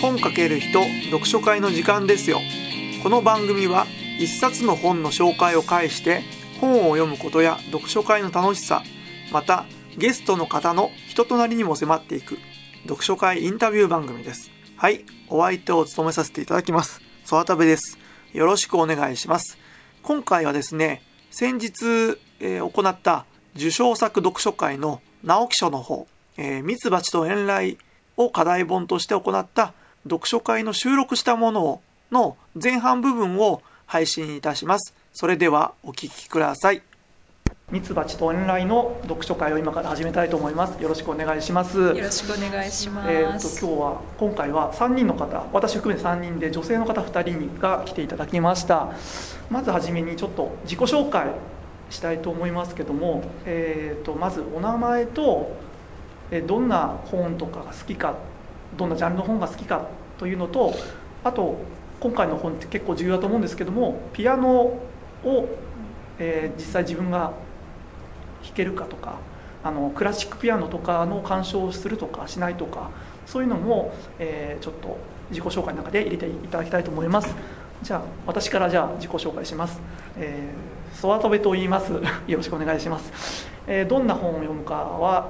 [0.00, 2.40] 本かける人読書会の時間ですよ。
[3.02, 3.86] この番組は
[4.18, 6.22] 一冊の本の紹介を介して
[6.58, 8.82] 本を読むことや読書会の楽しさ
[9.30, 9.66] また
[9.98, 12.38] ゲストの方の人となりにも迫っていく
[12.84, 14.50] 読書会インタビュー番組です。
[14.76, 17.02] はいお相手を務めさせていただきます。
[17.26, 17.98] ソ田部です。
[18.32, 19.58] よろしくお願いします。
[20.02, 26.06] 今回はですね先日、えー、行った受賞作読書会の直木賞の方
[26.38, 27.76] えー、ミツバチと遠雷
[28.16, 29.74] を課題本として行った
[30.04, 31.80] 読書会の収録したもの
[32.10, 34.94] の前半部分を配信いたします。
[35.12, 36.82] それではお聞きください。
[37.70, 40.82] ミツバチと遠雷の読書会を今から始めたいと思います。
[40.82, 41.78] よろしくお願いします。
[41.78, 43.12] よろしくお願いします。
[43.12, 48.90] えっ、と今日は今回は3人の方、私含めて3人で女性の方2人が来ていただきました。
[49.50, 51.28] まずはじめにちょっと自己紹介
[51.90, 55.54] したいと思いますけども、えっ、とまずお名前と
[56.46, 58.14] どんな本とかが好きか
[58.76, 59.88] どんなジャンルの本が好きか
[60.18, 60.74] というのと
[61.24, 61.58] あと
[62.00, 64.78] 今回の本って結構重要だと思うんですけどもピアノ
[65.24, 65.48] を、
[66.18, 67.32] えー、実際自分が
[68.42, 69.18] 弾けるかとか
[69.62, 72.90] あのクラシックピアノとかの鑑賞をするとかしないとか
[73.26, 74.98] そういうのも、えー、ちょっと
[75.30, 77.34] 自己紹介の中で入れていただきたいと思います。
[77.82, 79.80] じゃあ私からじゃあ自己紹介します、
[80.18, 81.92] えー、ソワトベと言います。
[82.26, 83.48] よろしくお願いします。
[83.66, 85.28] えー、どんな本を読むかは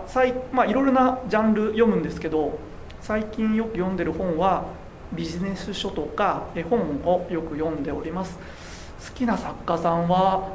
[0.53, 2.59] まあ、いろいろなジャンル読むんですけど
[3.03, 4.65] 最近よく読んでる本は
[5.13, 8.39] ビジネス書とか絵本をよく読んでおります。
[9.09, 10.53] 好きな作家さんは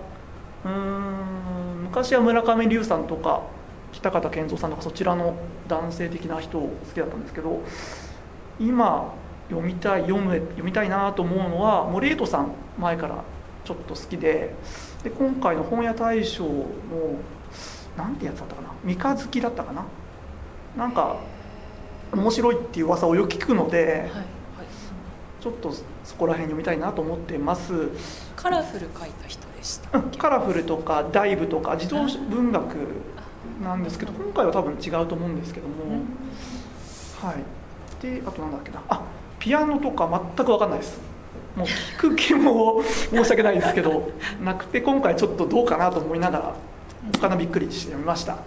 [0.63, 3.41] うーん昔は村上龍さんとか
[3.91, 5.35] 北方健三さんとかそちらの
[5.67, 7.63] 男性的な人を好きだったんですけど
[8.59, 9.13] 今
[9.49, 13.23] 読みたい読む読みたいなと思うのは森江戸さん前から
[13.63, 14.53] ちょっと好きで
[15.03, 16.69] で今回の本屋大賞の
[17.97, 19.85] なんてやつだったかな三日月だったかな？
[20.75, 21.17] なんか
[22.16, 24.11] 面白いっていう噂をよく聞くので、はいはい、
[25.41, 27.89] ちょっとそこら辺読みたいなと思ってます。
[28.35, 32.76] カラフル書いた人でしたカラフルとかダイブとか児童文学
[33.64, 37.43] なんですけど今回は多分違うと思うんですけども、うん、はい。
[38.02, 38.83] であとなんだっけな。
[38.89, 39.02] あ
[39.39, 40.99] ピアノとか全く分かんないです。
[41.55, 44.11] もう聞く気も申し訳ないですけど
[44.43, 46.55] なくて今回ちょっとどうかなと思いながら
[47.15, 48.37] おかなびっくりしてみました。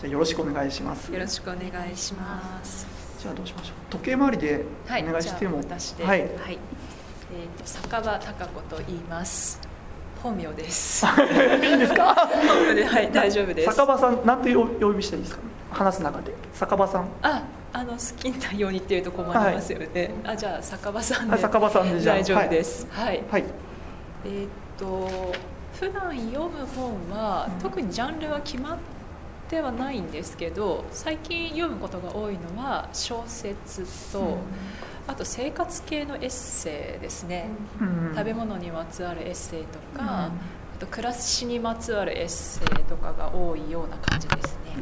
[0.00, 1.12] じゃよろしくお願いします。
[1.12, 2.93] よろしくお願いします
[3.24, 3.74] じゃあどうしましょう。
[3.90, 6.58] 時計回りでお願いしても、はい、はい、はい、
[7.32, 9.58] えっ、ー、と酒場貴子と言います。
[10.22, 11.06] 本名です。
[11.64, 12.14] いいですか？
[12.14, 12.28] 本
[12.68, 13.74] 当ではい大丈夫です。
[13.74, 15.40] 酒場さんなんて呼びしていいですか？
[15.72, 16.34] 話す中で。
[16.52, 17.08] 酒場さん。
[17.22, 21.38] ああの好きなようにっていうと困りますよね、はい、あじゃあ酒場さんで。
[21.38, 22.86] 酒場さんで大丈夫です。
[22.90, 23.44] はい、はい、
[24.26, 24.48] えー、っ
[24.78, 25.08] と
[25.80, 28.78] 普段読む本は特にジャンルは決まっ
[29.48, 34.38] てはないんですけど最近読むことが多いのは小説と、
[35.06, 37.48] あと生活系のエッセイですね、
[38.14, 40.32] 食べ物にまつわるエッセイとか、
[40.76, 44.76] あと暮らしにまつわるエッセイとかが多いような感じですね。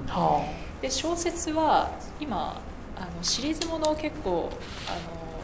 [0.81, 1.91] で小説は
[2.21, 2.61] 今
[2.97, 4.51] あのシリーズものを結構
[4.89, 5.43] あの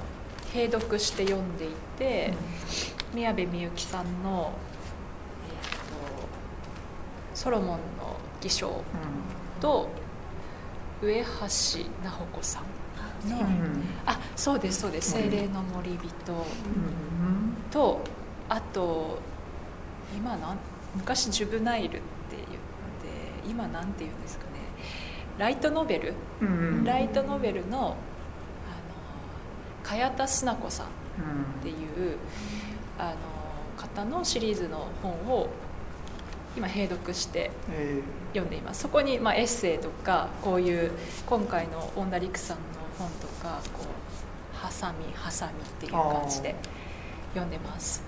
[0.52, 1.68] 併読して読んでい
[1.98, 2.34] て、
[3.14, 4.52] 宮部みゆきさんの
[7.38, 7.78] ソロモンの
[8.40, 8.82] 偽証
[9.60, 9.88] と、
[11.00, 12.62] 上橋菜穂子さ
[13.24, 16.44] んの、うん、あそうですそうです「精霊の森人」
[17.70, 18.00] と
[18.48, 19.20] あと
[20.16, 20.58] 今なん
[20.96, 22.00] 昔ジュブナイルって
[22.30, 24.50] 言って今なんて言うんですかね。
[25.38, 27.94] ライトノベル、うん、ライトノベルのあの
[29.84, 30.88] 茅田須奈子さんっ
[31.62, 32.16] ていう、うん、
[32.98, 33.16] あの
[33.76, 35.48] 方のシリーズの本を
[36.58, 37.52] 今併読して
[38.32, 40.90] 読んでいます、そこにまエッセイとかこういう
[41.26, 42.62] 今回の恩田陸さんの
[42.98, 46.56] 本とかこうハサミハサミっていう感じで
[47.34, 48.02] 読んでます。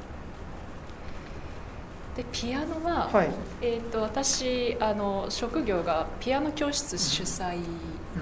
[2.16, 3.31] でピアノは、はい、
[3.62, 7.60] えーと、私あの職業がピアノ教室主催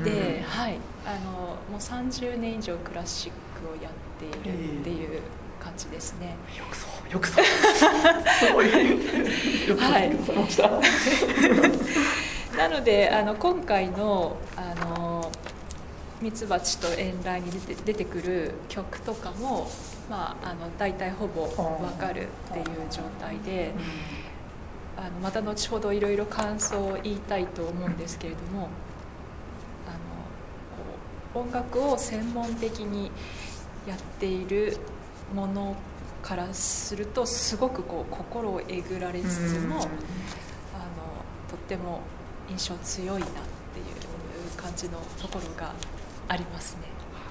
[0.04, 5.22] で、うん、はい、あのもう30年以上クラシックをやっているっていう
[5.60, 6.36] 感じですね。
[6.58, 7.44] よくそうよくそう。
[7.44, 8.66] すごい
[9.68, 10.10] よくはい、
[12.56, 15.30] なのであの今回のあの
[16.20, 19.70] ミツバチと遠雷に出て出てくる曲とかも、
[20.10, 23.72] まあ、あの大体ほぼ分かるっていう状態で、
[24.96, 28.68] あのまた後ほどいろいろ感想を言いたいと思うんですけれども
[29.86, 33.12] あの音楽を専門的に
[33.86, 34.76] やっている
[35.34, 35.76] もの
[36.22, 39.86] からするとすごくこう心をえぐられつつもあの
[41.48, 42.00] とっても
[42.50, 43.36] 印象強いなっていう
[44.56, 45.72] 感じのところが
[46.28, 46.82] ありますね。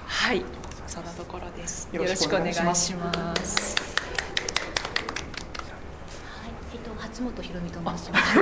[0.06, 0.42] はい。
[0.86, 1.88] 佐そのところです。
[1.92, 3.76] よろしくお願いしますよろしくお願いします
[6.24, 8.38] はい、えっと、初本ひろみと申します。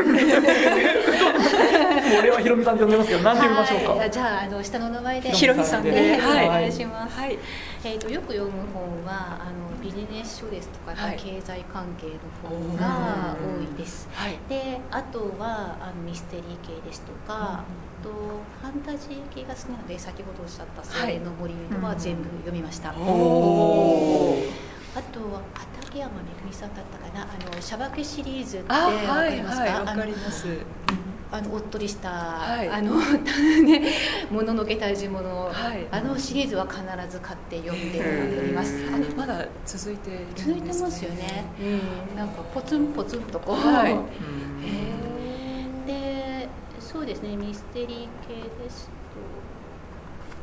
[2.20, 5.30] 俺はひろみさんで呼んでますけど何て呼びましょうか、はい、じゃあ、あの、下の名前で。
[5.32, 5.90] ひろみさんで。
[5.90, 6.72] ねはいお願い。
[6.72, 7.16] します。
[7.16, 7.38] はい。
[7.84, 11.16] えっと、よく読む本は、あの、ビジネス書ですとか、はい。
[11.16, 14.06] 経済関係の本が多いです。
[14.12, 14.38] はい。
[14.50, 17.64] で、あとは、あの、ミステリー系ですとか、あ
[18.02, 22.92] と、ファンタジー系が好きなので、先ほどおっしゃった精霊の森は全部読みました。
[22.98, 24.65] おー
[24.96, 27.22] あとは畠山めぐみさんだったかな？
[27.22, 30.46] あのシャバケシリーズってあわかはいりますか、はいわかあのります。
[31.28, 32.68] あのおっとりした、はい。
[32.70, 32.94] あの
[33.66, 33.82] ね
[34.30, 35.86] もののけ大事物、はい。
[35.90, 38.72] あのシリーズは必ず買って読んでおります。
[38.74, 41.52] へあまだ続いてね、続いてますよね。
[41.60, 43.56] うん、なんかポツンポツンとこう。
[43.56, 43.96] はい。
[45.86, 46.48] で、
[46.80, 48.34] そうですね、ミステリー系
[48.64, 48.94] ですと、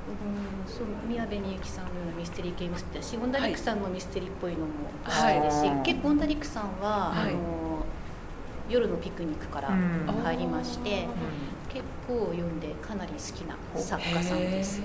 [0.07, 4.65] うん、そう宮部みゆきさんのようなミステリー系も好きだし、ゴンダリックさんのミステリーっぽいのも
[5.05, 7.33] 好きですし、はい結構ゴンダリックさんは、はい。
[7.33, 7.85] あの
[8.69, 11.09] 夜のピクニックからうん入りまして、うん。
[11.69, 14.81] 結構読んでかなり好きな作家さんです。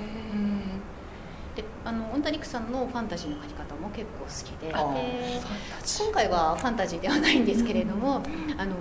[1.54, 4.68] であのオンダリックさんのファンタジーの書き方も結構好きで。
[4.68, 8.22] で今回はファンタジーではないんですけれども、
[8.56, 8.74] あの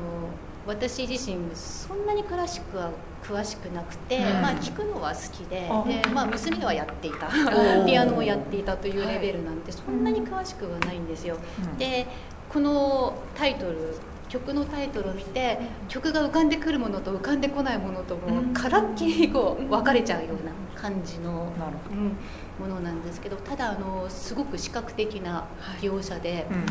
[0.67, 2.91] 私自身そんなにクラシックは
[3.21, 4.23] 詳しくなくて、うん。
[4.41, 7.27] まあ、聞くのは好きであで、まあ、娘はやっていた。
[7.27, 7.85] ー。
[7.87, 11.39] ピアノをやっていたというレベルなんで、そんなに詳しくはないんですよ。
[11.57, 11.77] うん。
[11.77, 12.07] で
[12.49, 18.53] このタイトル曲のタイトルを見て曲が浮かんでくるものと浮かんでこないものともうん。
[18.53, 22.17] からっきりこう分かれちゃうような感じの、なるほどうん
[22.59, 25.45] ものなんですけどただあのすごく視覚的な
[25.79, 26.65] 描写で、うん。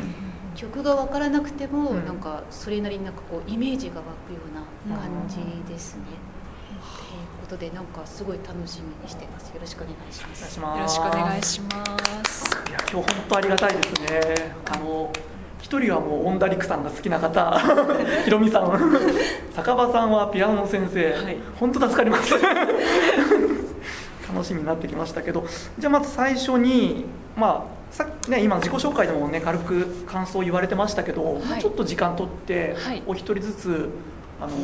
[0.56, 2.04] 曲が分からなくても、うん。
[2.06, 5.36] なんかそれなりになんかこうイメージが湧くような感じ
[5.70, 6.02] ですね。
[6.66, 6.80] という
[7.40, 9.48] ことでなんかすごい楽しみにしてます。
[9.50, 9.84] よろしく。
[9.84, 10.58] お願いします。
[10.58, 11.68] よろしくお願いしま
[12.24, 12.44] す。
[12.68, 14.54] いや今日本当ありがたいですね。
[14.70, 15.12] あの
[15.62, 17.58] 一人はもうオンダリクさんが好きな方。
[18.24, 18.90] ひろみさん。
[19.54, 21.36] 坂場さんはピアノの先生、はい。
[21.58, 22.34] 本当助かります。
[24.32, 25.46] 楽しみになってきましたけど。
[25.78, 27.04] じゃあまず最初に
[27.36, 33.02] まあさっきね今自己紹介でもね軽く感想を言われてましたけど、もうちょっと時間取って、はい。
[33.06, 33.88] お一人ずつ
[34.40, 34.56] あのー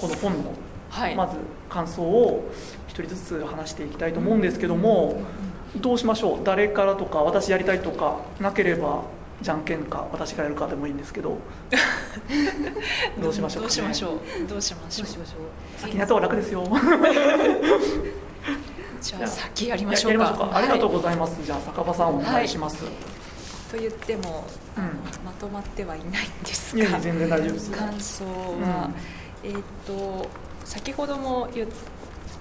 [0.00, 0.52] この本の
[0.90, 1.16] はい。
[1.16, 1.36] まず
[1.70, 2.44] 感想を
[2.88, 5.22] 一人ずつ話していきたいと思うんですけども、
[5.76, 6.44] どうしましょう？
[6.44, 9.02] 誰からとか私やりたいとかなければ
[9.40, 11.38] じゃんけんか私がやるかでもいいんですけど。
[13.20, 14.46] どうしましょうか、ね、どうしましょう。
[14.48, 15.10] どうしましょう。
[15.78, 16.64] 先にやった方が楽ですよ。
[19.00, 20.24] じゃあ先やりましょうか。
[20.24, 20.56] ややりましょうか。
[20.56, 22.88] ありがとうはございます、じゃあ坂場さんお願いします、い。
[23.70, 24.46] と言っても、
[24.76, 24.84] うん。
[25.24, 26.10] まとまってはいないん
[26.44, 27.00] ですが。
[27.00, 27.76] 全然大丈夫ですよ。
[27.76, 28.90] 感想は、
[29.42, 30.26] えーっと
[30.64, 31.68] 先ほども言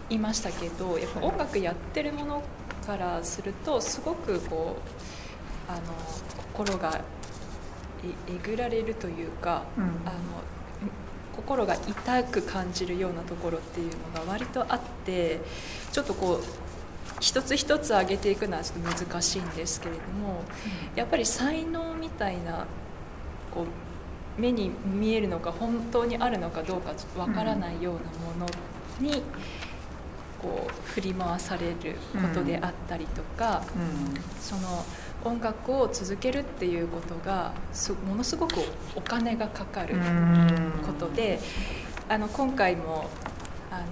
[0.10, 2.44] いましたけどやっぱ音楽やってるもの
[2.86, 4.78] からするとすごくこ
[5.68, 5.82] うあの
[6.54, 7.02] 心が
[8.04, 9.84] ええぐられるというか、うん。
[9.84, 9.94] あの
[11.36, 15.40] 心が痛く感じるようなところっていうのが割とあって
[15.92, 16.44] ちょっとこう
[17.20, 20.44] 一つ一つ上げていくのはちょっと難しいんですけれども
[20.96, 22.68] やっぱり才能みたいな
[23.52, 23.66] こ
[24.38, 28.46] う目に見えるのか本当にあるのかどうかわからないようなもの
[29.00, 29.24] に
[30.42, 34.22] こう振り回されることであったりとか、うん。
[34.42, 34.84] その
[35.26, 38.56] 音楽を続けるっていうことがすものすごく
[38.96, 40.72] お金がかかるうん。
[40.86, 41.40] ことで、
[42.10, 43.10] あの今回も
[43.72, 43.86] あの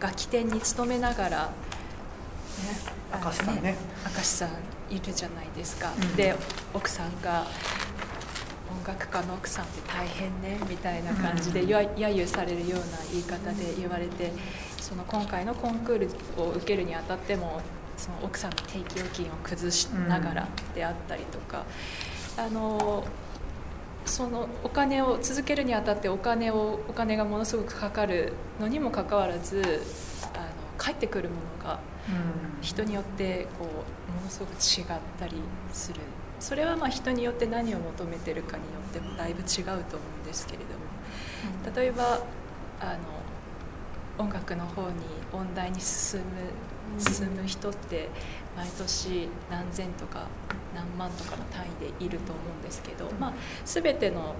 [0.00, 1.50] 楽器店に勤めながら、ね、
[3.24, 3.74] 明石さんね
[4.04, 6.16] 明石さんいるじゃないですか、うん。
[6.16, 6.34] で
[6.74, 7.46] 奥さんが
[8.70, 11.68] 音楽家の奥さんって大変ねみたいな感じでうん。
[11.68, 14.32] や揶揄されるような言い方で言われて
[14.80, 16.08] その今回のコンクール
[16.40, 17.60] を受けるにあたっても
[17.96, 21.64] その奥さんの定期預金を崩しながらであったりとか、
[22.36, 23.06] あの
[24.04, 29.82] そのお金を続けるにあたってお金をお金がものすごくかかるのにもかかわらず
[30.34, 30.44] あの
[30.78, 32.62] 返ってくるものがうん。
[32.62, 33.64] 人によってこ
[34.08, 36.00] うものすごく違ったりする。
[36.40, 41.76] それはまあ人によって何を求めてるかによってもだいぶ違うと思うんですけれども。
[41.76, 42.20] 例えば
[42.80, 42.98] あの
[44.18, 44.96] 音楽の方に
[45.32, 48.08] 音大に進む進む人って
[48.56, 50.26] 毎年何千とか
[50.74, 53.32] 何万とかの単位でいると思うんですけど、まあ、
[53.64, 54.34] 全ての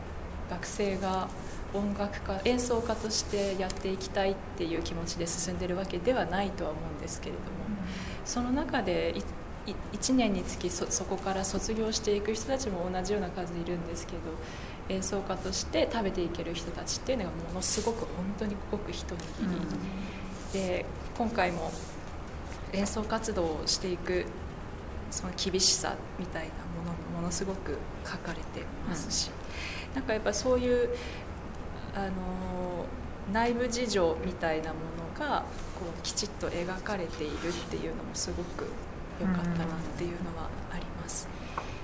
[0.51, 1.29] 学生が
[1.75, 7.49] 音楽家演奏家としてやっていきたいっていう気持ちで進んでるわけではないとは思うんですけれども
[8.25, 14.21] その中でいい1年につきそそこから卒業していく人たちも同じような数いるんですけど
[14.89, 19.21] 演奏家として食べていける人たちっていうのがものすごく本当にごく一握り、
[20.53, 20.87] で
[21.19, 21.73] 今回も
[22.73, 24.27] 演奏活動をしていく
[25.11, 29.31] その厳しさみたいなものもものすごく書かれてますし、
[29.95, 30.91] なんかやっぱそういう
[31.95, 32.87] あの
[33.33, 38.67] 内部事情みたいなものがこうきちっと描かれているっていうのもすごく
[39.21, 41.29] 良かったなっていうのはあります。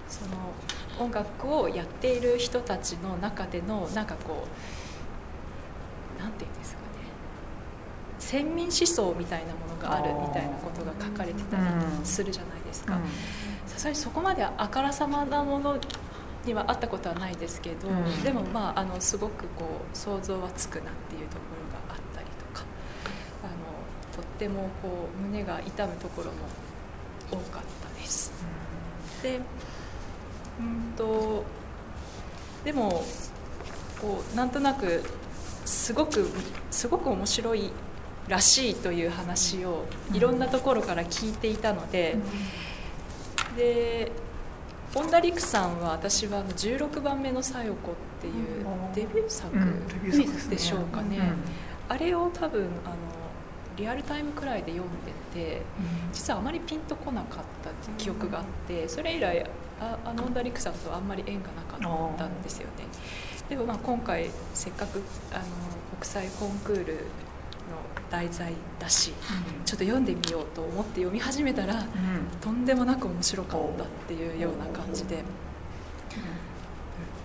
[0.09, 0.55] その
[1.03, 4.45] 音楽をやっている人たちの中でのなんかこ
[6.19, 6.87] うなんていうんですかね。
[8.19, 11.63] 先民思想みたいなものがあるみたいなことが書かれてたり
[12.05, 13.01] するじゃないですか。
[13.67, 15.79] さすがにそこまであからさまなもの
[16.45, 18.23] にはあったことはないですけど、うん。
[18.23, 22.65] でもまああのすごくこう想像はつくなっていうところがあったりとか
[23.43, 23.53] あの
[24.15, 26.37] とってもこう胸が痛むところも
[27.31, 28.33] 多かったです。
[29.23, 29.41] で
[30.63, 31.45] うんと
[32.65, 33.05] でも
[34.01, 35.03] こうなんとなく
[35.65, 36.29] すごく
[36.71, 37.71] すごく面白い
[38.29, 42.17] らしいという話をいろんなところから聞いていたので、
[43.57, 44.13] で
[44.95, 48.65] 本田陸さんは私はあの16番目の「小夜子」っていう
[48.95, 49.53] デビュー作
[50.51, 51.19] でしょうかね、
[51.89, 52.95] あれを多分あの
[53.77, 55.63] リアルタイムくらいで読んでて
[56.13, 59.47] 実はあまりピンとこなかった記憶があってそれ以来
[59.83, 62.87] ああの本田陸さんとはあんまり縁がなかったんですよね。
[63.49, 65.43] でもまあ今回せっかくあの
[65.99, 67.01] 国際コンクールの
[68.11, 69.13] 題材だし
[69.65, 71.85] ちょっと読んでみようと思って読み始めたら
[72.41, 75.25] とんでもなく面白かったっていうような感じで。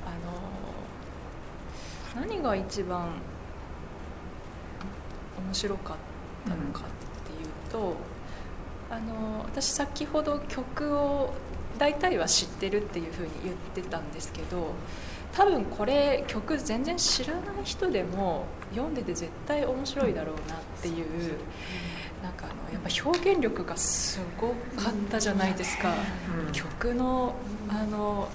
[0.05, 0.09] あ
[2.19, 3.21] の何が一番
[5.45, 5.97] 面白かっ
[6.49, 6.83] たのかっ
[7.25, 7.95] ていうと、
[8.89, 11.33] あの私先ほど曲を
[11.77, 14.71] 大体は知ってるっていうふうに言ってたんですけど
[15.33, 21.05] 多分これ曲全然知らない人でも読んでて絶対面白いだろうなっていう
[22.23, 25.93] なんかあのやっぱ表現力がすごかったじゃないですか、
[26.47, 26.51] うん。
[26.51, 27.35] 曲の
[27.69, 28.29] あの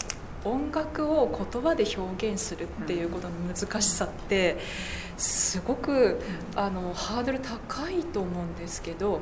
[0.45, 4.59] 音楽を言葉で表現するっていうことの難しさって
[5.17, 6.21] すごく
[6.57, 9.19] あのハードル高いと思うんですけどあのも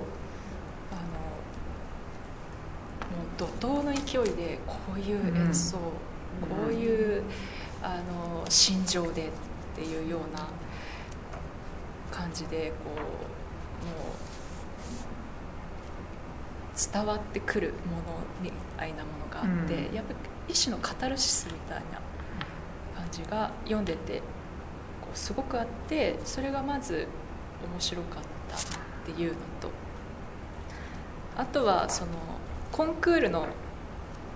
[3.25, 5.83] う怒涛の勢いでこういう演奏、うん。
[6.49, 7.23] こういう
[7.83, 9.31] あの心情でっ
[9.75, 10.47] ていうような
[12.11, 12.93] 感じでこう
[13.87, 13.93] も
[16.77, 18.03] う伝わってくるもの
[18.43, 19.95] みたいなものがあって、うん。
[19.95, 20.13] やっぱ
[20.49, 22.03] 一種のカタルシスみたいな
[22.95, 24.21] 感じが読んでて
[25.01, 27.09] こうすごくあってそれがまず
[27.73, 28.61] 面白かったっ
[29.07, 29.71] ていうのと
[31.37, 32.11] あとはその
[32.73, 33.47] コンクールの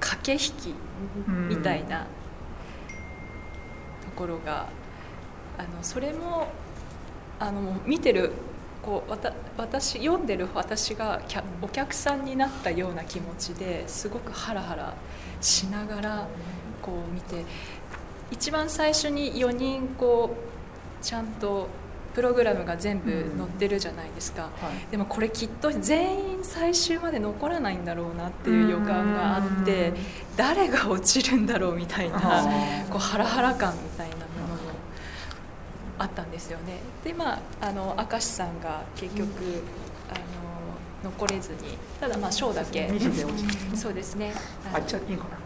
[0.00, 0.74] 駆け引き
[1.26, 2.06] みたいな
[4.04, 4.68] ところが
[5.58, 6.48] あのそれも
[7.38, 8.32] あの見てる
[8.82, 11.22] こうわた私読んでる私が
[11.62, 14.94] お客さんになったような気持ちですごくハラハラ
[15.40, 16.28] しながら
[16.82, 17.44] こう見て
[18.30, 20.36] 一番最初に4人こ
[21.00, 21.68] うちゃんと
[22.14, 24.49] プログラムが全部載ってるじゃないですか、は
[24.88, 24.90] い。
[24.90, 29.97] でもこれきっと全員最終まで残らないんだろうなっていう予感があってうん。
[30.37, 32.18] 誰が落ちるんだろうみたいな
[32.90, 34.61] こうハラハラ感みたいなものも
[35.99, 36.80] あったんですよね。
[37.04, 39.28] でまああの明石さんが結局
[40.09, 40.14] あ
[41.04, 42.90] の残れずにただまあ賞だけ。
[43.75, 44.35] そうですね。
[44.73, 45.38] あっちゃいいんかな。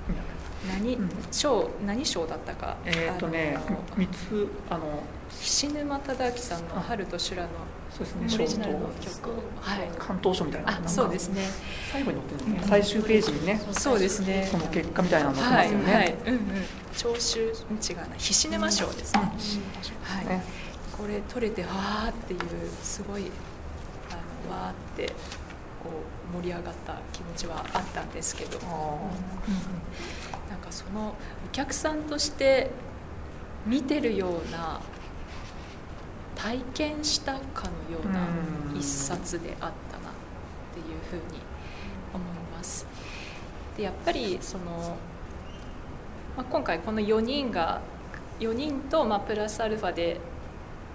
[0.74, 1.08] 何うん。
[1.30, 2.76] 賞何賞だったか。
[2.84, 7.48] えーっとねあの三つあの菱沼忠明さんの「あ春と修羅」の
[7.90, 8.34] そうですね。
[8.34, 9.34] オリジナルの賞曲を。
[9.56, 9.90] はい。
[9.98, 11.42] 関東賞みたいなあかそうですね。
[11.92, 13.60] 最後に載ってるのね最終ページにね。
[13.72, 14.48] そうですね。
[14.50, 16.14] その結果みたいなの載ってはいますよね、はい。
[16.26, 16.42] うんうん。
[16.96, 18.16] 聴衆違うな。
[18.16, 19.20] 菱沼賞ですね、
[20.02, 20.42] はい、ね
[20.96, 22.40] これ取れてわーっていう
[22.82, 23.30] すごい
[24.10, 25.12] あのわーって
[25.82, 25.90] こ
[26.32, 28.58] う盛り上がった気持ちはあったんですけど。
[28.64, 28.98] あ
[30.50, 31.14] なんかその
[31.46, 32.70] お客さんとして
[33.66, 34.80] 見てるような
[36.38, 38.78] 体験したかのようなうん。
[38.78, 40.12] 一冊であったなっ
[40.72, 41.40] ていうふうに
[42.14, 42.86] 思います。
[43.76, 44.96] でやっぱりその、
[46.36, 47.80] まあ、今回この4人が
[48.40, 50.20] 4人と、まあ、プラスアルファで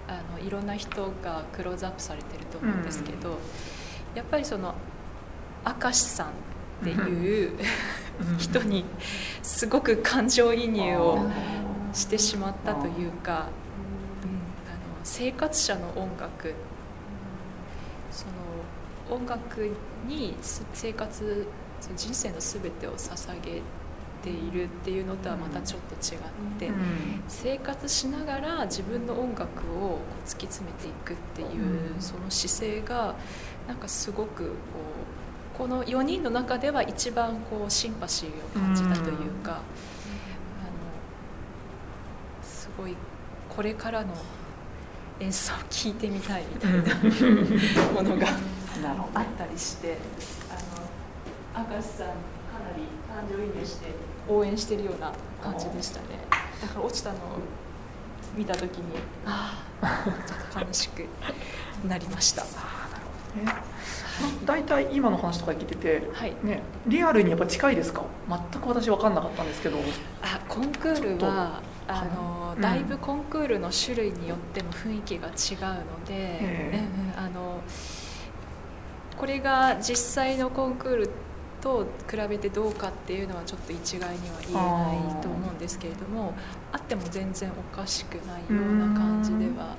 [0.07, 3.37] あのいろんな人がクローズアップされてると思うんですけど、
[4.15, 4.75] やっぱりその
[5.65, 6.31] 明石さんっ
[6.83, 7.57] ていう
[8.21, 8.37] うん。
[8.37, 8.85] 人に
[9.41, 13.49] すごく感情移入をあしてしまったというか、
[15.03, 16.53] 生活者の音楽。
[18.11, 19.69] その音楽
[20.07, 21.47] にす生活
[21.95, 23.61] 人生の全てを捧げ
[24.23, 26.21] ているっていうのとはまたちょっと違っ
[26.59, 26.75] て、うん。
[27.27, 32.01] 生活しながら自分の音楽を突き詰めていくっていううん。
[32.01, 33.15] その姿勢が
[33.67, 34.49] なんかすごくこ
[35.57, 39.61] この4人の中では一番こうシンパシーを感じたというか、あの
[42.43, 42.95] すごい
[43.49, 44.15] これからの
[45.19, 46.79] 演奏を聴いてみたいみたいな
[47.93, 48.27] ものが
[49.13, 49.97] あったりして
[51.55, 52.13] あの明石さんか
[52.59, 53.87] なり感情移入して
[54.27, 56.07] 応援してるような感じでしたね。
[56.61, 57.19] だから落ちたのを
[58.35, 60.03] 見た時にああ
[60.55, 61.05] ちょっと悲しく
[61.87, 62.43] なりました。
[62.43, 62.49] ね。
[64.45, 66.33] 大体今の話とか聞いてて、はい。
[66.43, 68.03] ね、リアルにやっぱ近いですか？
[68.29, 69.77] 全く私分かんなかったんですけど。
[70.21, 72.61] あコンクールはあの、うん。
[72.61, 77.63] だいぶコンクールの種類によっても雰囲気が違うので、えうんうんあの
[79.15, 81.09] これが実際のコンクール
[81.61, 86.35] と比べてどうかっていうのはちょっと一概には言えないと思うんですけれども
[86.71, 89.77] あっても全然おかしくないような感じでは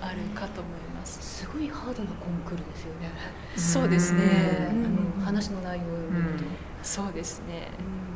[0.00, 1.38] あるかと思います。
[1.40, 3.10] すごいハードなコンクールですよね、
[3.56, 4.84] そうですね、うん。
[4.86, 6.44] あの話の内容を見ると、
[6.82, 7.72] そうですね。
[7.78, 8.13] でも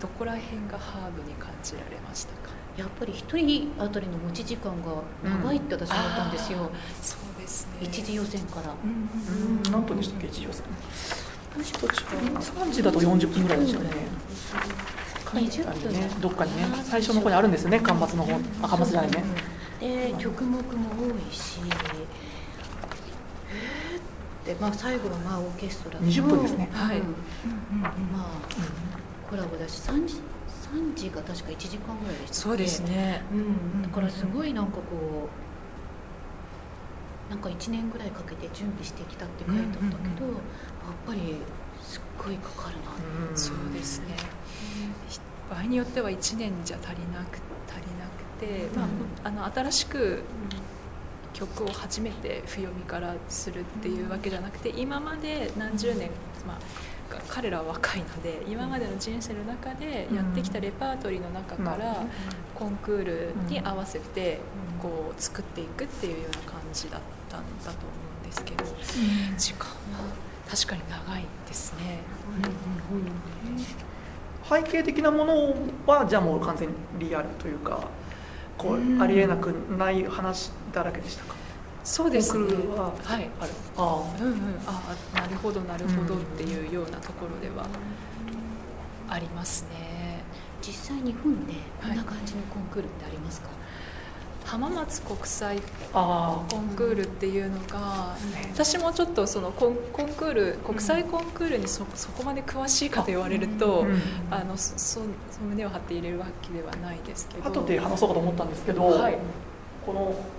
[0.00, 2.50] どこら辺がハードに感じられましたか？
[2.76, 7.78] やっぱり一人当たりの持ち時間が長いって私思ったんですよ、そうですね。
[7.80, 10.66] 一次予選から、うんうん何分でしたっけ一応さん
[11.56, 13.90] 途中3時だと40分ぐらいでしたよね。
[15.32, 17.80] 書いてあるよねどっかにね最初の方にあるんですよね。
[17.80, 19.24] 間伐の方あ間伐じゃないね
[19.80, 21.60] で曲目も多いし。
[21.64, 24.00] えーっ
[24.44, 26.68] て、まあ、最後はまあオーケストラと20分ですね。
[26.72, 27.00] はい。
[27.00, 27.06] うん。
[28.12, 28.24] まあ
[29.30, 30.14] コラボだし3時
[30.72, 32.34] ,3 時が確か1時間ぐらいでしたっけ？
[32.34, 33.22] そうですね。
[33.32, 33.34] う
[33.78, 35.28] ん、だからすごいなんかこ
[37.28, 40.42] うなんか1年ぐらいかけて準備してきたって書いてあったけど、うんうんうん
[40.86, 41.36] やっぱり
[41.82, 43.36] すっごいかかるなって、うん。
[43.36, 44.06] そうですね。
[45.50, 48.86] 場合によっては1年じゃ足りなく足りなくて、まあ、
[49.24, 50.22] あの新しく
[51.32, 56.10] 曲を初めて譜読みからするっていうわけじゃなくて今まで何十年、
[56.46, 56.58] まあ、
[57.28, 62.06] 彼らは若いので今までの人生の中でやってきたレパートリーの中から
[62.54, 64.40] コンクールに合わせて
[64.80, 67.88] こう作っていくっていうような感じだったんだと思
[68.22, 68.64] うんですけど
[69.38, 69.74] 時間は
[70.48, 72.00] 確かに長いですね。
[74.48, 75.54] 背景的なもの
[75.86, 77.88] はじゃあもう完全にリアルというか
[78.56, 81.34] こうありえなくない話だらけでしたか
[81.86, 82.44] そうですね。
[82.76, 83.30] ははい。
[83.38, 83.52] ある。
[83.76, 87.66] あうんうん、ああなるほどなるほどっていうようなところでは
[89.08, 90.24] ありますね。
[90.66, 93.50] 実際日本でこんな感じのコンクールってありますか、
[94.44, 95.62] 浜松国際
[96.48, 98.16] コンクールっていうのが
[98.52, 104.34] 私もちょっとそのコンコンクール国際コンクールにそそこまで詳しいかと言われるとうん。
[104.34, 105.00] あのそ
[105.40, 107.48] 胸を張って入れるわけではないですけど。
[107.48, 109.18] 後で話そうかと思ったんですけど、はい。
[109.84, 110.35] この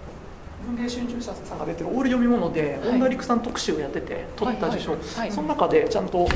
[0.66, 2.90] 文藝春秋社さんが出てるオール読み物ではい。
[2.90, 5.00] 恩田陸さん特集をやってて取った受賞、はい。
[5.02, 5.20] はい。
[5.20, 6.28] はいその中でちゃんと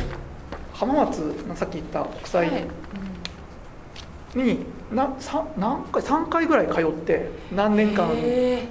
[0.74, 8.08] 浜松さっき言った国はい際うんになさ何回3回ぐらい通って何年間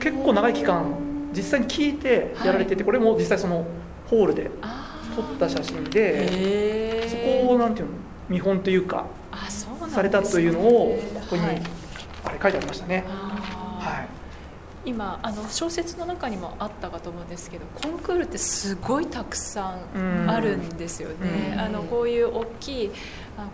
[0.01, 3.65] 結構長い期間実際に聞いてやられてて、これも実際その
[4.07, 4.51] ホールで
[5.15, 7.93] 撮った写真でへそーこをなんていうの
[8.29, 9.07] 見本というか
[9.91, 11.63] されたというのをここにはい
[12.25, 13.05] あれ書いてありましたね。
[14.91, 21.61] 今あの小説の中にもあったかと思うんですけどコンクールってすごいたくさんあるんですよね、うん。
[21.61, 22.93] あのこういう大きい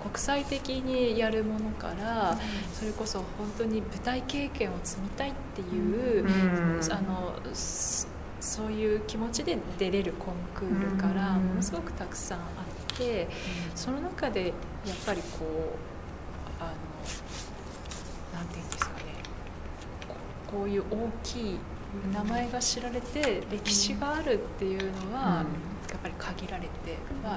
[0.03, 2.39] 国際的にやるものから
[2.73, 6.81] それこそ本当に舞台経験を積みたいっていう、うん。
[6.91, 8.09] あのそ
[8.41, 11.49] そういう気持ちで出れるコンクールからうん。
[11.49, 13.29] ものすごくたくさんあって
[13.75, 16.71] その中でやっぱりこうあの
[18.39, 19.16] なんていうんですかね
[20.51, 21.59] ここういう大きい
[22.13, 25.67] 名前が知られて歴史があるっていうのは、うん。
[25.91, 27.37] やっぱり限られては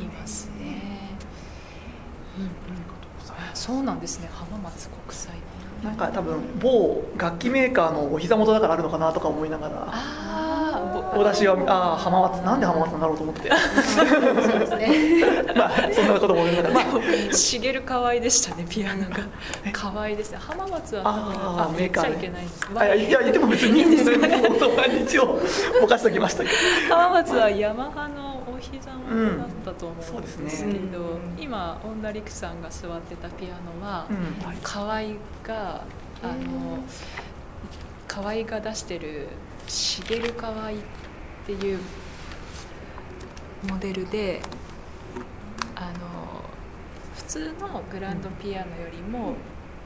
[0.00, 1.18] いますね。
[2.38, 2.44] うん。
[2.44, 2.50] うん、
[3.54, 4.00] そうなん。
[4.00, 5.36] ですね浜松国際
[5.82, 5.96] なん。
[5.96, 10.57] か多分某楽器メーカーのお膝元だからあるのかなとか思いながらああ
[11.14, 13.50] お出しはああ浜松なんで浜松なんだろうと思って。
[13.50, 15.24] そうですね。
[15.56, 16.74] まあそんなことも思いながら。
[16.74, 19.16] まあしげる可愛いでしたねピアノが。
[19.72, 20.38] 可愛いですね。
[20.40, 22.18] 浜松はあー言っちゃいメーカーね。
[22.20, 22.68] けないんです。
[22.74, 24.28] あいやいやでも別にいい んですよね
[25.04, 25.40] 一応
[25.80, 26.50] ぼかしときましたけ
[26.88, 26.96] ど。
[26.96, 30.50] 浜松はヤマハのお膝元だったと思うんですけど、うん。
[30.50, 30.78] そうですね。
[31.38, 33.48] 今恩田陸さんが座ってたピア
[33.80, 34.58] ノは、うん。
[34.62, 35.02] 河合
[35.46, 35.82] が
[36.22, 36.82] あの
[38.18, 39.28] 河合が出してる
[39.68, 40.74] 「しげる河合」っ
[41.46, 41.78] ていう
[43.70, 44.42] モデルで
[45.76, 46.42] あの
[47.14, 49.34] 普通のグランドピアノよりも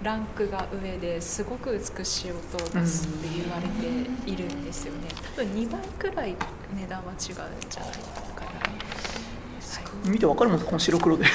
[0.02, 5.08] ランクが上ですごく美しい音を出すって言われているんですよね。
[5.36, 6.34] 多分2倍くらい
[6.74, 7.92] 値段は違うんじゃない
[8.34, 10.10] かな。
[10.10, 11.26] 見てわかるもんこの白黒で。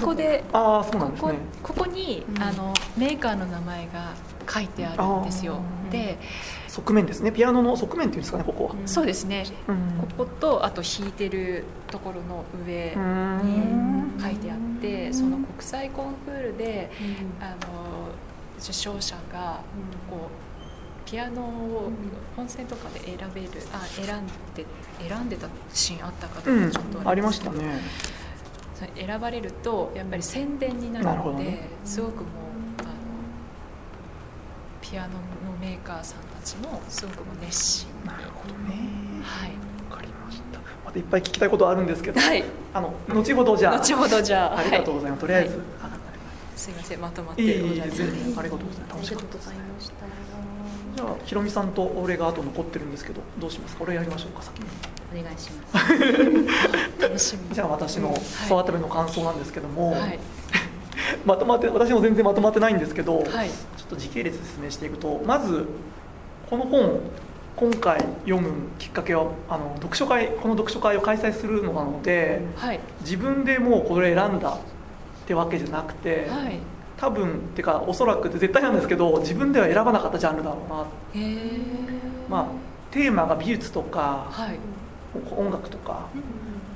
[0.00, 1.38] ここで ああそうなんですこね。
[1.62, 2.42] こここに、うん。
[2.42, 4.14] あのメーカーの名前が
[4.48, 5.60] 書いてあるんですよ。
[5.90, 6.18] で
[6.68, 7.30] 側面ですね。
[7.32, 9.44] ピアノの側面っていうんですかねここは、そうですね。
[9.68, 10.08] うん。
[10.16, 14.20] こことあと弾いてるところの上にん。
[14.20, 17.44] 書いてあってその国際コンクールでうん。
[17.44, 18.08] あの
[18.58, 19.60] 受賞者が
[20.08, 20.28] こ
[21.06, 21.90] うピアノを
[22.36, 24.64] 本選とかで選べるあ選んで
[25.06, 26.70] 選んでたシーンあったかどううん。
[26.70, 27.80] かちょっとありれですけどましたね。
[28.96, 31.68] 選ばれるとやっぱり宣伝になるので、どね。
[31.84, 32.53] すごくもう
[34.94, 38.78] ピアノのメーカーさんたちもすごく熱心になるほどね。
[39.24, 39.50] はい。
[39.90, 40.60] わかりました。
[40.84, 42.44] またいっぱい聞きたいことあるんですけど、はい。
[42.72, 43.74] あの後ほどじゃあ。
[43.74, 45.66] 後ほどじゃあありがとうございます、とりあえず、はい。
[46.54, 49.14] すいませんまとまっていい全然ありがとうございます。
[49.14, 49.94] ありがとうございました。
[50.94, 53.82] じゃあひろみさんと俺があと残ってるんですけどどうしますか？
[53.82, 54.66] 俺やりましょうか先に。
[55.20, 57.02] お願いします。
[57.02, 57.52] 楽しみ。
[57.52, 58.14] じゃあ私の
[58.46, 60.20] 育て目の感想なんですけども、はい。
[61.26, 63.50] まとまって私も全然まとまってないんですけど、はい。
[63.73, 65.66] ちょっと時系列で説明していくとまず
[66.50, 67.00] この本
[67.56, 72.80] 今回読むきっかけはあの読書会この読書会を開催するのなのではい。
[73.02, 76.58] 自分でもうこれ選んだってわけじゃなくて、はい。
[76.98, 80.86] 多分っていうかおそらく絶対なんですけど自分では選ばなかったジャンルだろうな
[82.28, 82.46] まあ
[82.90, 84.58] テーマが美術とかはい。
[85.36, 86.08] 音楽とか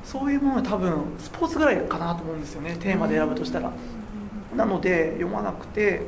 [0.05, 3.73] そういうものは多分スポーツぐらいかなと思うんですよねテーマで選ぶとしたら。
[4.57, 6.03] なので読まなくて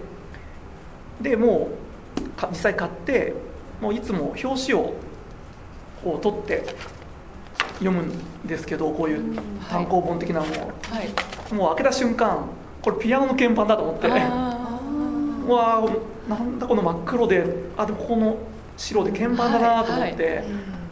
[1.21, 1.69] でも
[2.17, 3.35] うか実際買って
[3.81, 4.95] もういつも表紙を
[6.03, 6.65] こう取って
[7.79, 11.55] 読むんですけどこういう単行本的なものを、はい。
[11.55, 12.47] もう開けた瞬間
[12.83, 14.09] これピアノの鍵盤だと思って。
[14.11, 14.57] あ
[15.47, 17.45] うわーなんだこの真っ黒で
[17.77, 18.37] あでもこの
[18.77, 20.45] 白で鍵盤だなと思って、はいはい。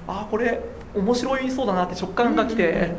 [0.09, 0.61] あーこれ
[0.95, 2.91] 面白いそうだなって直感が来て、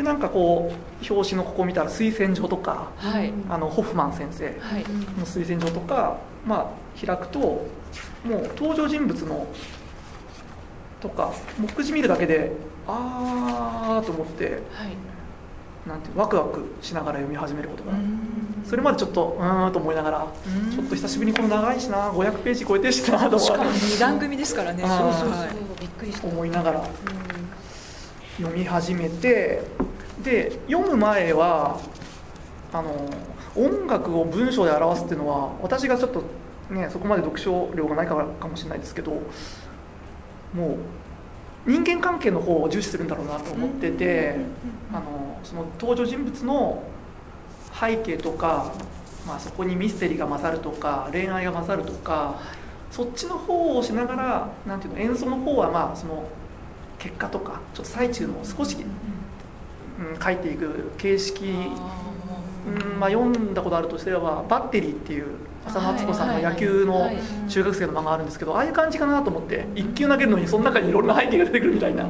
[0.00, 3.32] でなんかこう表紙のここ見たら推薦状とかーはい。
[3.50, 4.82] あのホフマン先生はい。
[5.18, 7.66] の推薦状とか、まあ、開くとも
[8.24, 9.46] う登場人物の
[11.00, 12.52] とか目次見るだけで
[12.86, 14.96] あーと思ってはい
[15.86, 17.92] なんてワクワクしながら読み始めることが。
[17.92, 18.62] うん。
[18.64, 20.70] それまでちょっとうーんと思いながらうん。
[20.70, 24.82] ちょっと久しぶりにこの長いしな500ページ超えてるしなとしかも思二段組ですからね。
[24.82, 25.30] そうそうそう。
[25.30, 25.48] はい
[25.80, 26.26] びっくりした。
[26.28, 26.88] 思いながら。
[28.38, 29.62] 読み始めて
[30.22, 31.80] で読む前は
[32.72, 33.10] あの
[33.56, 36.22] 音楽を文章で表すっていうのは私がちょっと
[36.70, 39.12] ねそこまで読書量がないからかもしれないですけど
[40.54, 40.76] も
[41.66, 44.36] う人間関係の方を重視するんだろうなと思ってて
[44.92, 46.82] あのその登場人物の
[47.78, 48.72] 背景とか、
[49.26, 52.40] まあ、そこにミステリーが勝るとか恋愛が勝るとか
[52.90, 56.28] そっちの方をしながらなんていうの演奏の方はまあその
[56.98, 58.76] 結果とかちょっと最中の少し、
[60.00, 62.96] うん、書いていく形式、う。
[62.96, 65.26] んまあ、読んだことあるとすれば「バッテリー」っていう
[65.66, 67.10] 浅野敦子さんの野球の
[67.48, 72.08] 中学生の漫画あるんですけどああいう感じかなと思って1球投げるのにその中にいろんな背景が出てくるみたいな。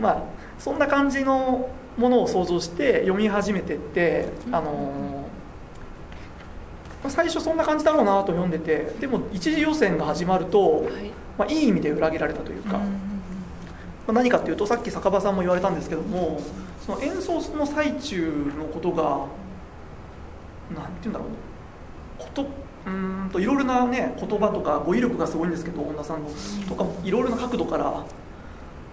[0.00, 0.22] まあ
[0.58, 4.92] そんな感じのものを想像して読み始めてってあの
[7.02, 11.10] まあ最初そんな感じだろうなと読んでてでも一次予選が始まると、はい。
[11.38, 12.72] まあ、いい意味で裏切られたというか。
[12.76, 12.82] ま
[14.08, 16.40] あ何かっていうとさっき坂場さんも言われたんですけども
[16.90, 19.26] その演奏の最中のことが
[20.74, 21.28] なんて言うんだろう。
[22.18, 26.30] ことうーんといろいろなね言葉とか語彙力がすごいんですけど本田さんの
[26.68, 28.04] とかいろいろな角度から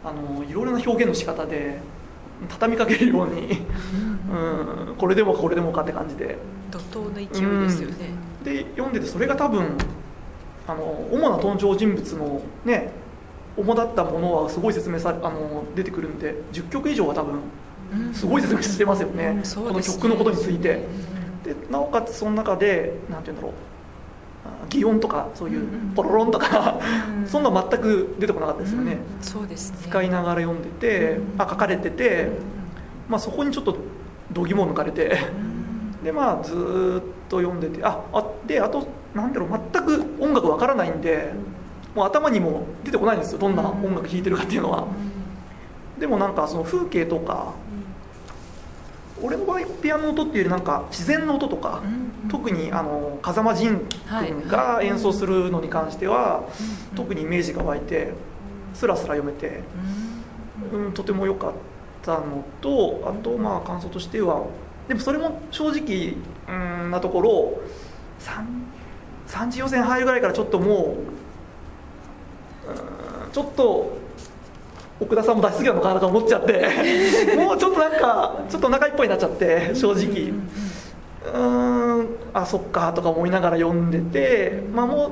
[0.03, 1.79] あのいろいろな表現の仕方で
[2.49, 3.65] 畳みかけるように
[4.29, 6.37] うんこれでもかこれでもかって感じで。
[6.69, 8.11] 怒涛の勢いですよね。
[8.43, 9.77] で読んでてそれが多分
[10.67, 12.91] あの主な登場人物のね
[13.57, 17.41] 主だったものはすごい説明されあの出てくるんで10曲以上は多分うん
[18.13, 20.85] すごい説明してますよね、うんこの曲のことについて。
[21.43, 23.53] でなおかつその中でなんて言うんだろう。
[24.45, 26.79] あ擬音とかそういうポロロンとか、
[27.19, 27.27] うん。
[27.27, 28.99] そんなの全く出てこなかったですよね、うん。
[29.21, 29.77] そうですね。
[29.81, 31.41] 使いながら読んでて、うん。
[31.41, 32.29] あ書かれてて、
[33.07, 33.77] まあ、そこにちょっと
[34.31, 35.17] 度肝を抜かれて、
[36.03, 41.33] でまあずーっと読んでてああであとなんだろう全く音楽わからないんで、
[41.95, 43.39] もう頭にも出てこないんですよ。
[43.39, 44.87] どんな音楽弾いてるかっていうのは、
[45.99, 47.53] でもなんかその風景とか
[49.21, 51.81] 俺の場合ピアノの音っていうよりなんか自然の音とか、
[52.29, 53.87] 特にあの風間仁
[54.19, 56.47] 君が演奏するのに関しては、
[56.95, 58.13] 特にイメージが湧いて
[58.73, 59.61] スラスラ読めて、
[60.71, 61.53] うん、とても良かっ
[62.03, 64.45] たのとあとまあ感想としては
[64.87, 66.15] でもそれも正直
[66.47, 67.59] うんなところ
[68.19, 68.45] 3,
[69.27, 70.95] 3次予選入るぐらいからちょっとも
[72.67, 72.71] う
[73.25, 73.97] うんちょっと
[74.99, 76.67] 奥田さんも出しすぎなのかなと思っちゃって
[77.37, 80.29] もうちょっとなんかちょっとお腹いっぱいになっちゃって正直。
[80.29, 80.49] うん
[81.27, 85.07] うーんあそっかとか思いながら読んでてまあも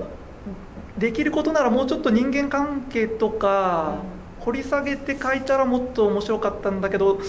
[0.98, 3.98] うできることならもうちょっと人間関係とか
[4.40, 7.20] 掘り下げて書いたらもっと面白かったんだけど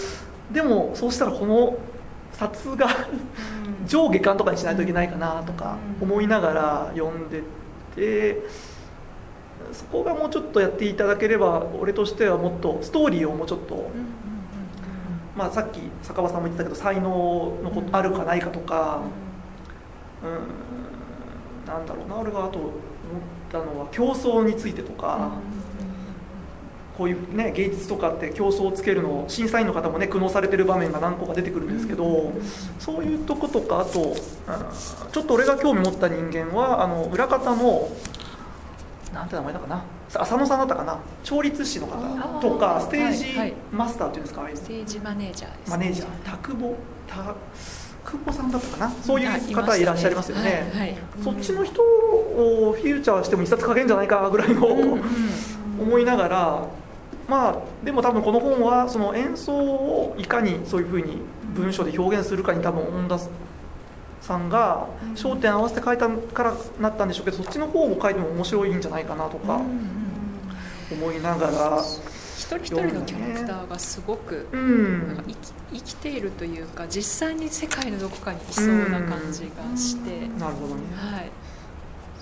[0.51, 1.77] でもそうしたらこの
[2.33, 2.87] 冊が
[3.87, 7.41] 上下巻とかにしないといけないかなとか思いながら読んで
[7.95, 8.43] て
[9.73, 13.89] そこがもうちょっとやっていただければ俺としてはもっとストーリーをもうちょっと、
[15.35, 19.01] まあ、さっき坂場さんも言ってたけど才能のことあるかないかとか
[20.23, 21.67] うん。
[21.67, 22.71] なんだろうな俺があと思っ
[23.51, 25.31] たのは競争についてとか。
[26.97, 32.33] こういうね芸術とかって競争をつけるのを審査員の方もね苦悩されてる場面が何個か出てくるんですけど
[32.79, 34.15] そういうとことかあとうん
[35.11, 37.87] ちょっと俺が興味持った人間はあの裏方の
[39.13, 39.83] なんて名前だかな？
[40.13, 40.99] 浅野さんだったかな？
[41.23, 46.07] 調律師の方とかステージはいはいマスターっていうんですかああいうステージマネージャーです、マネージャー。
[46.23, 46.75] 田久保
[47.07, 47.35] 田
[48.03, 48.91] 久保さんだったかな？
[49.03, 50.69] そういう方いらっしゃいますよね。
[50.73, 50.97] はいはい。
[51.23, 55.03] そっちの人をフューチャーしても一冊書けんじゃないかぐらいの、うんうん
[55.79, 56.67] 思いながら
[57.29, 61.19] まあでも多分この本はその演奏をいかにそういうふうに
[61.53, 63.19] 文章で表現するかに多分恩田
[64.27, 69.97] さんが焦点合わせて書いたからなったんでしょうけどそっちの方を書いても面白いんじゃないかなとかうんうん
[70.91, 71.83] 思いながら
[72.37, 75.07] 一人一人のキャラクターがすごくうん。
[75.07, 80.81] なんか生き生きているというか実際に世界のどこかにいそうな感じがして、なるほどね。
[80.95, 81.31] はい、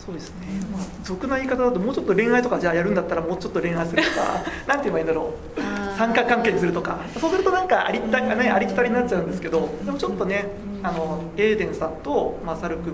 [0.04, 5.62] そうですね、まあ、俗な言い方だともうちょっと恋愛とかじゃあやるんだったらもうちょっと恋愛するとか なんて言えばいいんだろう。
[5.98, 7.02] 三角関係にするとか。
[7.20, 10.48] そうするとなんかありった、ね、ありきたりになっちゃうんですけどでもちょっとね
[10.86, 12.93] あのエーデンさんとマサル君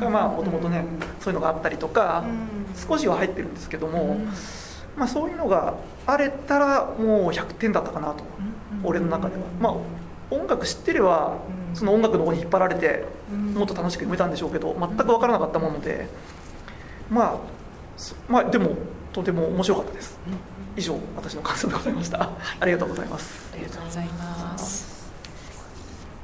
[0.00, 0.84] がまあもともとね
[1.20, 2.24] そういうのがあったりとか
[2.88, 4.18] 少しは入ってるんですけども、
[4.96, 5.74] まあ、そういうのが
[6.06, 8.24] あれたらもう100点だったかなと
[8.84, 9.42] 俺の中では。
[9.60, 9.74] まあ
[10.30, 11.36] 音楽知ってれば
[11.74, 16.08] その音楽の方に引っ張られてもっと楽しく読めたんでしょうけど全く分からなかったもので
[17.10, 17.36] まあ
[17.98, 18.76] そまあでも
[19.12, 20.18] とても面白かったです。
[20.74, 22.30] 以上私の感想でございました。
[22.60, 23.50] ありがとうございます。
[23.52, 24.91] ありがとうございます